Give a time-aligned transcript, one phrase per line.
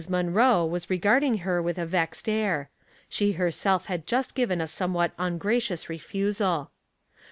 [0.09, 2.71] Munroe was regarding her with a vexed air;
[3.07, 6.71] she herself had just given a somewhat un gracious refusal.